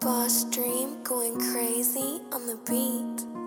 [0.00, 3.39] Boss Dream going crazy on the beat.